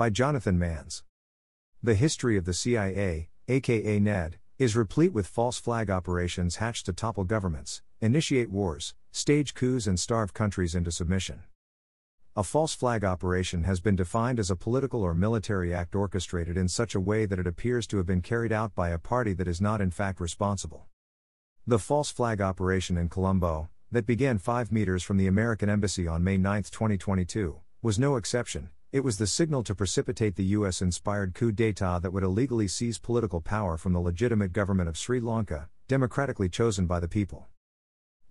By 0.00 0.08
Jonathan 0.08 0.58
Manz. 0.58 1.02
The 1.82 1.94
history 1.94 2.38
of 2.38 2.46
the 2.46 2.54
CIA, 2.54 3.28
aka 3.48 4.00
NED, 4.00 4.38
is 4.58 4.74
replete 4.74 5.12
with 5.12 5.26
false 5.26 5.58
flag 5.58 5.90
operations 5.90 6.56
hatched 6.56 6.86
to 6.86 6.94
topple 6.94 7.24
governments, 7.24 7.82
initiate 8.00 8.50
wars, 8.50 8.94
stage 9.12 9.52
coups, 9.52 9.86
and 9.86 10.00
starve 10.00 10.32
countries 10.32 10.74
into 10.74 10.90
submission. 10.90 11.42
A 12.34 12.42
false 12.42 12.74
flag 12.74 13.04
operation 13.04 13.64
has 13.64 13.80
been 13.80 13.94
defined 13.94 14.40
as 14.40 14.50
a 14.50 14.56
political 14.56 15.02
or 15.02 15.12
military 15.12 15.74
act 15.74 15.94
orchestrated 15.94 16.56
in 16.56 16.68
such 16.68 16.94
a 16.94 17.00
way 17.00 17.26
that 17.26 17.38
it 17.38 17.46
appears 17.46 17.86
to 17.88 17.98
have 17.98 18.06
been 18.06 18.22
carried 18.22 18.52
out 18.52 18.74
by 18.74 18.88
a 18.88 18.98
party 18.98 19.34
that 19.34 19.48
is 19.48 19.60
not 19.60 19.82
in 19.82 19.90
fact 19.90 20.18
responsible. 20.18 20.86
The 21.66 21.78
false 21.78 22.10
flag 22.10 22.40
operation 22.40 22.96
in 22.96 23.10
Colombo, 23.10 23.68
that 23.92 24.06
began 24.06 24.38
5 24.38 24.72
meters 24.72 25.02
from 25.02 25.18
the 25.18 25.26
American 25.26 25.68
Embassy 25.68 26.08
on 26.08 26.24
May 26.24 26.38
9, 26.38 26.62
2022, 26.62 27.60
was 27.82 27.98
no 27.98 28.16
exception, 28.16 28.70
it 28.92 29.04
was 29.04 29.18
the 29.18 29.26
signal 29.26 29.62
to 29.62 29.72
precipitate 29.72 30.34
the 30.34 30.56
US 30.56 30.82
inspired 30.82 31.32
coup 31.32 31.52
d'etat 31.52 32.00
that 32.00 32.12
would 32.12 32.24
illegally 32.24 32.66
seize 32.66 32.98
political 32.98 33.40
power 33.40 33.76
from 33.76 33.92
the 33.92 34.00
legitimate 34.00 34.52
government 34.52 34.88
of 34.88 34.98
Sri 34.98 35.20
Lanka, 35.20 35.68
democratically 35.86 36.48
chosen 36.48 36.86
by 36.86 36.98
the 36.98 37.06
people. 37.06 37.46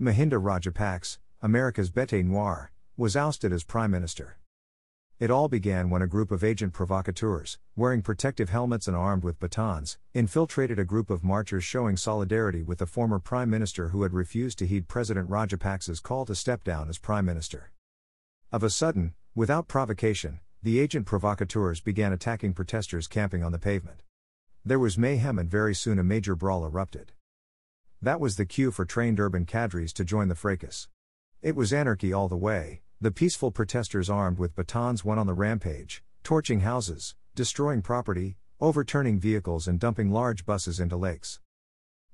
Mahinda 0.01 0.33
Rajapaksa, 0.33 1.17
America's 1.41 1.89
bete 1.89 2.25
noir, 2.25 2.71
was 2.97 3.15
ousted 3.15 3.53
as 3.53 3.63
prime 3.63 3.89
minister. 3.89 4.37
It 5.17 5.31
all 5.31 5.47
began 5.47 5.89
when 5.89 6.01
a 6.01 6.07
group 6.07 6.29
of 6.29 6.43
agent 6.43 6.73
provocateurs, 6.73 7.57
wearing 7.77 8.01
protective 8.01 8.49
helmets 8.49 8.85
and 8.85 8.97
armed 8.97 9.23
with 9.23 9.39
batons, 9.39 9.97
infiltrated 10.13 10.77
a 10.77 10.83
group 10.83 11.09
of 11.09 11.23
marchers 11.23 11.63
showing 11.63 11.95
solidarity 11.95 12.63
with 12.63 12.79
the 12.79 12.85
former 12.85 13.19
prime 13.19 13.49
minister 13.49 13.89
who 13.89 14.03
had 14.03 14.13
refused 14.13 14.59
to 14.59 14.67
heed 14.67 14.89
President 14.89 15.29
Rajapaksa's 15.29 16.01
call 16.01 16.25
to 16.25 16.35
step 16.35 16.65
down 16.65 16.89
as 16.89 16.97
prime 16.97 17.25
minister. 17.25 17.71
Of 18.51 18.63
a 18.63 18.69
sudden, 18.69 19.13
without 19.35 19.69
provocation, 19.69 20.39
the 20.61 20.79
agent 20.79 21.05
provocateurs 21.05 21.79
began 21.79 22.11
attacking 22.11 22.53
protesters 22.53 23.07
camping 23.07 23.43
on 23.45 23.53
the 23.53 23.57
pavement. 23.57 24.03
There 24.65 24.77
was 24.77 24.97
mayhem 24.97 25.39
and 25.39 25.49
very 25.49 25.73
soon 25.73 25.97
a 25.97 26.03
major 26.03 26.35
brawl 26.35 26.65
erupted. 26.65 27.13
That 28.01 28.19
was 28.19 28.35
the 28.35 28.45
cue 28.45 28.69
for 28.69 28.83
trained 28.83 29.21
urban 29.21 29.45
cadres 29.45 29.93
to 29.93 30.03
join 30.03 30.27
the 30.27 30.35
fracas. 30.35 30.89
It 31.41 31.55
was 31.55 31.71
anarchy 31.71 32.11
all 32.11 32.27
the 32.27 32.35
way, 32.35 32.81
the 32.99 33.09
peaceful 33.09 33.51
protesters 33.51 34.09
armed 34.09 34.37
with 34.37 34.53
batons 34.53 35.05
went 35.05 35.17
on 35.17 35.27
the 35.27 35.33
rampage, 35.33 36.03
torching 36.23 36.59
houses, 36.59 37.15
destroying 37.35 37.81
property, 37.81 38.35
overturning 38.59 39.17
vehicles, 39.17 39.65
and 39.65 39.79
dumping 39.79 40.11
large 40.11 40.45
buses 40.45 40.81
into 40.81 40.97
lakes. 40.97 41.39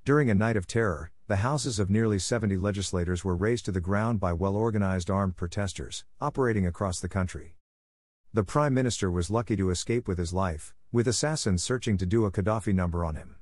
During 0.04 0.30
a 0.30 0.36
night 0.36 0.56
of 0.56 0.68
terror, 0.68 1.12
the 1.26 1.38
houses 1.38 1.80
of 1.80 1.90
nearly 1.90 2.20
70 2.20 2.58
legislators 2.58 3.26
were 3.26 3.36
razed 3.36 3.66
to 3.66 3.72
the 3.72 3.82
ground 3.82 4.20
by 4.20 4.34
well 4.34 4.56
organized 4.56 5.10
armed 5.10 5.36
protesters, 5.36 6.06
operating 6.22 6.68
across 6.68 7.00
the 7.00 7.10
country. 7.10 7.56
The 8.36 8.44
Prime 8.44 8.74
Minister 8.74 9.10
was 9.10 9.30
lucky 9.30 9.56
to 9.56 9.70
escape 9.70 10.10
with 10.10 10.18
his 10.18 10.34
life, 10.34 10.74
with 10.92 11.08
assassins 11.08 11.64
searching 11.64 11.96
to 11.96 12.06
do 12.06 12.26
a 12.26 12.32
Gaddafi 12.32 12.74
number 12.74 13.06
on 13.06 13.16
him. 13.16 13.38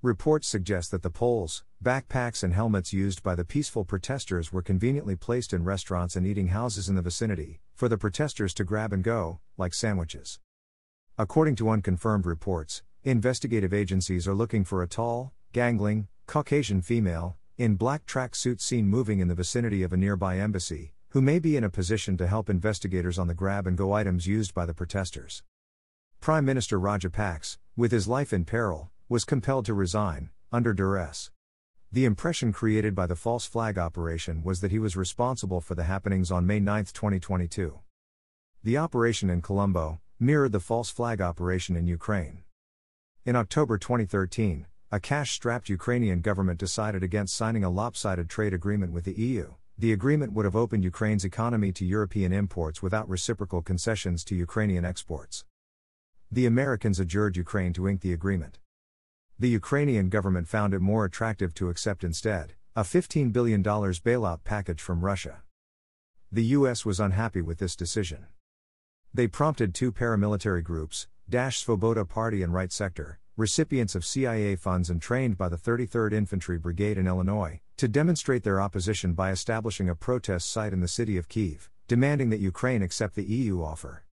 Reports 0.00 0.48
suggest 0.48 0.90
that 0.92 1.02
the 1.02 1.10
poles, 1.10 1.64
backpacks, 1.84 2.42
and 2.42 2.54
helmets 2.54 2.94
used 2.94 3.22
by 3.22 3.34
the 3.34 3.44
peaceful 3.44 3.84
protesters 3.84 4.50
were 4.50 4.62
conveniently 4.62 5.16
placed 5.16 5.52
in 5.52 5.64
restaurants 5.64 6.16
and 6.16 6.26
eating 6.26 6.48
houses 6.48 6.88
in 6.88 6.94
the 6.94 7.02
vicinity, 7.02 7.60
for 7.74 7.90
the 7.90 7.98
protesters 7.98 8.54
to 8.54 8.64
grab 8.64 8.90
and 8.90 9.04
go, 9.04 9.40
like 9.58 9.74
sandwiches. 9.74 10.40
According 11.18 11.56
to 11.56 11.68
unconfirmed 11.68 12.24
reports, 12.24 12.82
investigative 13.04 13.74
agencies 13.74 14.26
are 14.26 14.34
looking 14.34 14.64
for 14.64 14.82
a 14.82 14.88
tall, 14.88 15.34
gangling, 15.52 16.08
Caucasian 16.26 16.80
female, 16.80 17.36
in 17.58 17.74
black 17.74 18.06
tracksuit 18.06 18.62
seen 18.62 18.88
moving 18.88 19.20
in 19.20 19.28
the 19.28 19.34
vicinity 19.34 19.82
of 19.82 19.92
a 19.92 19.98
nearby 19.98 20.38
embassy, 20.38 20.94
who 21.16 21.22
may 21.22 21.38
be 21.38 21.56
in 21.56 21.64
a 21.64 21.70
position 21.70 22.14
to 22.18 22.26
help 22.26 22.50
investigators 22.50 23.18
on 23.18 23.26
the 23.26 23.32
grab 23.32 23.66
and 23.66 23.78
go 23.78 23.94
items 23.94 24.26
used 24.26 24.52
by 24.52 24.66
the 24.66 24.74
protesters. 24.74 25.42
Prime 26.20 26.44
Minister 26.44 26.78
Rajapaksa, 26.78 27.56
with 27.74 27.90
his 27.90 28.06
life 28.06 28.34
in 28.34 28.44
peril, 28.44 28.90
was 29.08 29.24
compelled 29.24 29.64
to 29.64 29.72
resign, 29.72 30.28
under 30.52 30.74
duress. 30.74 31.30
The 31.90 32.04
impression 32.04 32.52
created 32.52 32.94
by 32.94 33.06
the 33.06 33.16
false 33.16 33.46
flag 33.46 33.78
operation 33.78 34.42
was 34.42 34.60
that 34.60 34.70
he 34.70 34.78
was 34.78 34.94
responsible 34.94 35.62
for 35.62 35.74
the 35.74 35.84
happenings 35.84 36.30
on 36.30 36.46
May 36.46 36.60
9, 36.60 36.84
2022. 36.92 37.78
The 38.62 38.76
operation 38.76 39.30
in 39.30 39.40
Colombo 39.40 40.02
mirrored 40.20 40.52
the 40.52 40.60
false 40.60 40.90
flag 40.90 41.22
operation 41.22 41.76
in 41.76 41.86
Ukraine. 41.86 42.42
In 43.24 43.36
October 43.36 43.78
2013, 43.78 44.66
a 44.92 45.00
cash 45.00 45.30
strapped 45.30 45.70
Ukrainian 45.70 46.20
government 46.20 46.60
decided 46.60 47.02
against 47.02 47.34
signing 47.34 47.64
a 47.64 47.70
lopsided 47.70 48.28
trade 48.28 48.52
agreement 48.52 48.92
with 48.92 49.04
the 49.06 49.14
EU. 49.14 49.54
The 49.78 49.92
agreement 49.92 50.32
would 50.32 50.46
have 50.46 50.56
opened 50.56 50.84
Ukraine's 50.84 51.24
economy 51.24 51.70
to 51.72 51.84
European 51.84 52.32
imports 52.32 52.82
without 52.82 53.06
reciprocal 53.10 53.60
concessions 53.60 54.24
to 54.24 54.34
Ukrainian 54.34 54.86
exports. 54.86 55.44
The 56.32 56.46
Americans 56.46 56.98
adjured 56.98 57.36
Ukraine 57.36 57.74
to 57.74 57.86
ink 57.86 58.00
the 58.00 58.14
agreement. 58.14 58.58
The 59.38 59.50
Ukrainian 59.50 60.08
government 60.08 60.48
found 60.48 60.72
it 60.72 60.80
more 60.80 61.04
attractive 61.04 61.52
to 61.54 61.68
accept 61.68 62.04
instead 62.04 62.54
a 62.74 62.84
$15 62.84 63.34
billion 63.34 63.62
bailout 63.62 64.44
package 64.44 64.80
from 64.80 65.04
Russia. 65.04 65.42
The 66.32 66.44
US 66.56 66.86
was 66.86 66.98
unhappy 66.98 67.42
with 67.42 67.58
this 67.58 67.76
decision. 67.76 68.26
They 69.12 69.28
prompted 69.28 69.74
two 69.74 69.92
paramilitary 69.92 70.64
groups, 70.64 71.06
Dash 71.28 71.62
Svoboda 71.62 72.08
Party 72.08 72.42
and 72.42 72.52
Right 72.52 72.72
Sector, 72.72 73.18
recipients 73.36 73.94
of 73.94 74.06
CIA 74.06 74.56
funds 74.56 74.88
and 74.88 75.02
trained 75.02 75.36
by 75.36 75.50
the 75.50 75.58
33rd 75.58 76.14
Infantry 76.14 76.58
Brigade 76.58 76.96
in 76.96 77.06
Illinois, 77.06 77.60
to 77.76 77.88
demonstrate 77.88 78.42
their 78.42 78.60
opposition 78.60 79.12
by 79.12 79.30
establishing 79.30 79.88
a 79.88 79.94
protest 79.94 80.50
site 80.50 80.72
in 80.72 80.80
the 80.80 80.88
city 80.88 81.16
of 81.16 81.28
Kiev, 81.28 81.70
demanding 81.88 82.30
that 82.30 82.40
Ukraine 82.40 82.82
accept 82.82 83.14
the 83.14 83.24
EU 83.24 83.62
offer. 83.62 84.04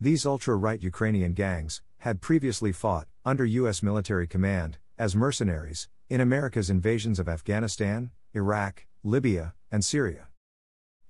These 0.00 0.26
ultra 0.26 0.56
right 0.56 0.82
Ukrainian 0.82 1.32
gangs 1.32 1.80
had 1.98 2.20
previously 2.20 2.72
fought, 2.72 3.08
under 3.24 3.44
U.S. 3.44 3.82
military 3.82 4.26
command, 4.26 4.78
as 4.98 5.16
mercenaries, 5.16 5.88
in 6.10 6.20
America's 6.20 6.68
invasions 6.68 7.18
of 7.18 7.28
Afghanistan, 7.28 8.10
Iraq, 8.34 8.86
Libya, 9.02 9.54
and 9.70 9.84
Syria. 9.84 10.28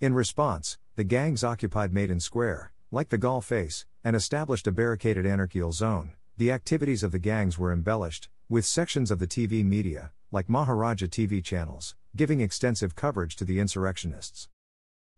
In 0.01 0.15
response, 0.15 0.79
the 0.95 1.05
gangs 1.05 1.43
occupied 1.43 1.93
Maidan 1.93 2.21
Square, 2.21 2.73
like 2.91 3.09
the 3.09 3.19
Galle 3.19 3.41
Face, 3.41 3.87
and 4.05 4.15
established 4.15 4.67
a 4.67 4.73
barricaded 4.73 5.27
anarchical 5.27 5.73
zone, 5.73 6.13
the 6.37 6.53
activities 6.53 7.03
of 7.03 7.11
the 7.13 7.19
gangs 7.19 7.59
were 7.59 7.73
embellished, 7.73 8.29
with 8.49 8.65
sections 8.65 9.11
of 9.11 9.19
the 9.19 9.27
TV 9.27 9.65
media, 9.65 10.13
like 10.33 10.49
Maharaja 10.49 11.07
TV 11.07 11.45
channels, 11.45 11.95
giving 12.17 12.41
extensive 12.41 12.97
coverage 12.97 13.37
to 13.37 13.45
the 13.45 13.61
insurrectionists. 13.61 14.49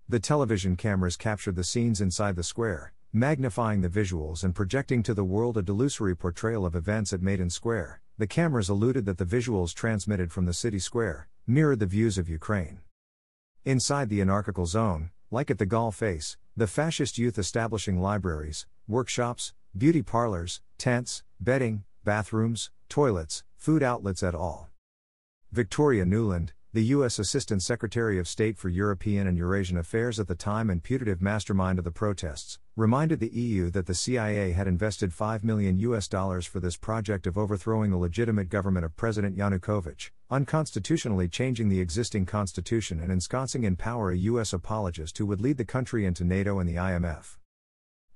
The 0.08 0.19
television 0.19 0.75
cameras 0.75 1.16
captured 1.16 1.54
the 1.54 1.62
scenes 1.62 2.00
inside 2.00 2.34
the 2.34 2.42
square, 2.42 2.92
magnifying 3.12 3.80
the 3.80 3.88
visuals 3.88 4.42
and 4.42 4.56
projecting 4.56 5.04
to 5.04 5.14
the 5.14 5.22
world 5.22 5.56
a 5.56 5.62
delusory 5.62 6.19
portrayal 6.19 6.66
of 6.66 6.75
events 6.75 7.12
at 7.12 7.22
Maidan 7.22 7.48
Square. 7.48 8.00
The 8.19 8.26
cameras 8.26 8.69
alluded 8.69 9.06
that 9.06 9.19
the 9.19 9.25
visuals 9.25 9.72
transmitted 9.72 10.32
from 10.32 10.47
the 10.47 10.52
city 10.52 10.80
square 10.80 11.28
mirrored 11.46 11.78
the 11.78 11.86
views 11.86 12.19
of 12.19 12.28
Ukraine. 12.28 12.81
Inside 13.64 14.08
the 14.08 14.20
anarchical 14.20 14.66
zone, 14.66 15.10
like 15.31 15.48
at 15.48 15.58
the 15.58 15.66
Galle 15.66 15.92
Face, 15.92 16.36
the 16.56 16.66
fascist 16.66 17.19
youth 17.19 17.38
establishing 17.38 18.00
libraries, 18.00 18.66
workshops, 18.88 19.52
beauty 19.76 20.02
parlors, 20.02 20.60
tents, 20.76 21.22
bedding, 21.41 21.84
bathrooms, 22.02 22.70
toilets, 22.88 23.44
food 23.56 23.82
outlets 23.82 24.22
et 24.22 24.34
al. 24.34 24.74
Victoria 25.54 26.04
Nuland, 26.04 26.48
the 26.72 26.82
U.S. 26.87 27.20
Assistant 27.20 27.62
Secretary 27.62 28.19
of 28.19 28.26
State 28.26 28.59
for 28.59 28.69
European 28.69 29.28
and 29.28 29.38
Eurasian 29.38 29.76
Affairs 29.78 30.19
at 30.19 30.26
the 30.26 30.34
time 30.34 30.69
and 30.69 30.82
putative 30.82 31.22
mastermind 31.22 31.78
of 31.78 31.84
the 31.84 31.92
protests, 31.92 32.59
reminded 32.75 33.20
the 33.20 33.32
EU 33.32 33.70
that 33.70 33.87
the 33.87 33.94
CIA 33.94 34.50
had 34.50 34.66
invested 34.66 35.14
5 35.14 35.44
million 35.44 35.78
US 35.78 36.09
dollars 36.09 36.44
for 36.44 36.59
this 36.59 36.76
project 36.76 37.28
of 37.28 37.38
overthrowing 37.38 37.93
the 37.93 37.97
legitimate 37.97 38.48
government 38.48 38.84
of 38.84 38.97
President 38.97 39.37
Yanukovych, 39.37 40.10
unconstitutionally 40.28 41.28
changing 41.28 41.69
the 41.69 41.78
existing 41.78 42.26
constitution 42.26 42.98
and 42.98 43.12
ensconcing 43.12 43.62
in 43.62 43.76
power 43.76 44.10
a 44.10 44.19
U.S. 44.32 44.52
apologist 44.52 45.19
who 45.19 45.26
would 45.26 45.40
lead 45.40 45.56
the 45.56 45.64
country 45.64 46.05
into 46.05 46.25
NATO 46.25 46.58
and 46.58 46.69
the 46.69 46.75
IMF. 46.75 47.37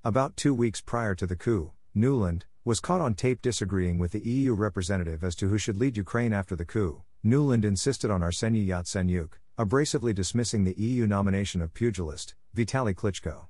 About 0.03 0.35
two 0.35 0.53
weeks 0.53 0.81
prior 0.81 1.15
to 1.15 1.25
the 1.25 1.37
coup, 1.37 1.71
Nuland 1.95 2.43
was 2.65 2.79
caught 2.79 3.01
on 3.01 3.13
tape 3.13 3.41
disagreeing 3.41 3.97
with 3.97 4.11
the 4.11 4.27
EU 4.27 4.53
representative 4.53 5.23
as 5.23 5.35
to 5.35 5.47
who 5.47 5.57
should 5.57 5.77
lead 5.77 5.97
Ukraine 5.97 6.33
after 6.33 6.55
the 6.55 6.65
coup. 6.65 7.03
Nuland 7.25 7.65
insisted 7.65 8.11
on 8.11 8.21
Arseniy 8.21 8.67
Yatsenyuk, 8.67 9.33
abrasively 9.57 10.13
dismissing 10.13 10.63
the 10.63 10.79
EU 10.79 11.05
nomination 11.05 11.61
of 11.61 11.73
pugilist 11.73 12.35
Vitaly 12.55 12.93
Klitschko. 12.93 13.47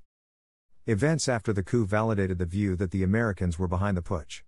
Events 0.88 1.30
after 1.30 1.54
the 1.54 1.64
coup 1.64 1.86
validated 1.86 2.40
the 2.40 2.46
view 2.46 2.76
that 2.76 2.92
the 2.92 3.04
Americans 3.04 3.60
were 3.60 3.68
behind 3.68 3.96
the 3.96 4.02
putsch. 4.02 4.42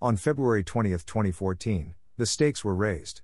On 0.00 0.16
February 0.16 0.64
20, 0.64 0.90
2014, 0.90 1.94
the 2.16 2.26
stakes 2.26 2.64
were 2.64 2.74
raised. 2.74 3.22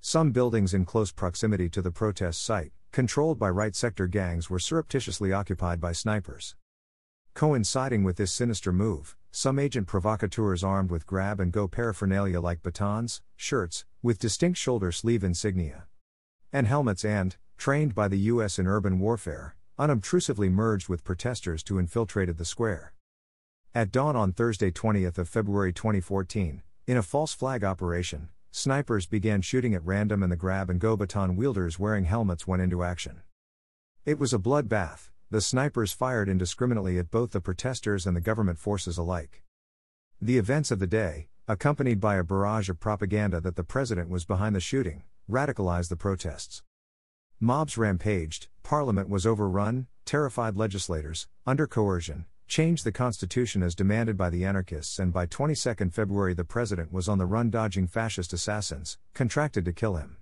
Some 0.00 0.32
buildings 0.32 0.74
in 0.74 0.84
close 0.84 1.12
proximity 1.12 1.68
to 1.70 1.80
the 1.80 1.90
protest 1.90 2.42
site, 2.42 2.72
controlled 2.92 3.38
by 3.38 3.48
right 3.48 3.76
sector 3.76 4.06
gangs, 4.06 4.50
were 4.50 4.58
surreptitiously 4.58 5.32
occupied 5.32 5.80
by 5.80 5.92
snipers. 5.92 6.56
Coinciding 7.34 8.04
with 8.04 8.16
this 8.16 8.32
sinister 8.32 8.72
move, 8.72 9.16
some 9.36 9.58
agent 9.58 9.88
provocateurs 9.88 10.62
armed 10.62 10.92
with 10.92 11.08
grab 11.08 11.40
and 11.40 11.50
go 11.50 11.66
paraphernalia 11.66 12.40
like 12.40 12.62
batons, 12.62 13.20
shirts, 13.34 13.84
with 14.00 14.20
distinct 14.20 14.56
shoulder 14.56 14.92
sleeve 14.92 15.24
insignia, 15.24 15.86
and 16.52 16.68
helmets, 16.68 17.04
and, 17.04 17.36
trained 17.58 17.96
by 17.96 18.06
the 18.06 18.18
U.S. 18.30 18.60
in 18.60 18.68
urban 18.68 19.00
warfare, 19.00 19.56
unobtrusively 19.76 20.48
merged 20.48 20.88
with 20.88 21.02
protesters 21.02 21.64
to 21.64 21.80
infiltrated 21.80 22.38
the 22.38 22.44
square. 22.44 22.92
At 23.74 23.90
dawn 23.90 24.14
on 24.14 24.32
Thursday 24.32 24.70
20th 24.70 25.18
of 25.18 25.28
February 25.28 25.72
2014, 25.72 26.62
in 26.86 26.96
a 26.96 27.02
false 27.02 27.34
flag 27.34 27.64
operation, 27.64 28.28
snipers 28.52 29.06
began 29.06 29.42
shooting 29.42 29.74
at 29.74 29.84
random 29.84 30.22
and 30.22 30.30
the 30.30 30.36
grab 30.36 30.70
and 30.70 30.78
go 30.78 30.96
baton 30.96 31.34
wielders 31.34 31.76
wearing 31.76 32.04
helmets 32.04 32.46
went 32.46 32.62
into 32.62 32.84
action. 32.84 33.22
It 34.04 34.20
was 34.20 34.32
a 34.32 34.38
bloodbath, 34.38 35.10
the 35.30 35.40
snipers 35.40 35.92
fired 35.92 36.28
indiscriminately 36.28 36.98
at 36.98 37.10
both 37.10 37.32
the 37.32 37.40
protesters 37.40 38.06
and 38.06 38.16
the 38.16 38.20
government 38.20 38.58
forces 38.58 38.98
alike. 38.98 39.42
The 40.20 40.38
events 40.38 40.70
of 40.70 40.78
the 40.78 40.86
day, 40.86 41.28
accompanied 41.48 42.00
by 42.00 42.16
a 42.16 42.24
barrage 42.24 42.68
of 42.68 42.80
propaganda 42.80 43.40
that 43.40 43.56
the 43.56 43.64
president 43.64 44.08
was 44.08 44.24
behind 44.24 44.54
the 44.54 44.60
shooting, 44.60 45.02
radicalized 45.30 45.88
the 45.88 45.96
protests. 45.96 46.62
Mobs 47.40 47.76
rampaged, 47.76 48.48
parliament 48.62 49.08
was 49.08 49.26
overrun, 49.26 49.86
terrified 50.04 50.56
legislators, 50.56 51.28
under 51.46 51.66
coercion, 51.66 52.26
changed 52.46 52.84
the 52.84 52.92
constitution 52.92 53.62
as 53.62 53.74
demanded 53.74 54.16
by 54.16 54.30
the 54.30 54.44
anarchists, 54.44 54.98
and 54.98 55.12
by 55.12 55.26
22 55.26 55.90
February 55.90 56.34
the 56.34 56.44
president 56.44 56.92
was 56.92 57.08
on 57.08 57.18
the 57.18 57.26
run 57.26 57.50
dodging 57.50 57.86
fascist 57.86 58.32
assassins, 58.32 58.98
contracted 59.14 59.64
to 59.64 59.72
kill 59.72 59.96
him. 59.96 60.16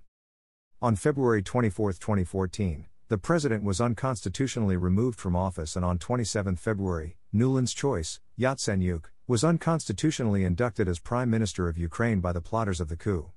On 0.81 0.95
February 0.95 1.41
24, 1.41 1.93
2014, 1.93 2.87
the 3.09 3.17
president 3.17 3.63
was 3.63 3.81
unconstitutionally 3.81 4.77
removed 4.77 5.19
from 5.19 5.35
office, 5.35 5.75
and 5.75 5.83
on 5.83 5.99
27 5.99 6.55
February, 6.55 7.17
Nuland's 7.31 7.73
choice, 7.73 8.19
Yatsenyuk, 8.39 9.05
was 9.27 9.43
unconstitutionally 9.43 10.43
inducted 10.43 10.87
as 10.87 10.99
Prime 10.99 11.29
Minister 11.29 11.67
of 11.67 11.77
Ukraine 11.77 12.19
by 12.19 12.31
the 12.31 12.41
plotters 12.41 12.81
of 12.81 12.89
the 12.89 12.97
coup. 12.97 13.31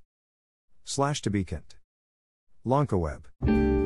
Slash 0.83 1.21
to 1.21 1.29
be 1.29 1.43
Kent. 1.43 1.75
LankaWeb. 2.65 3.76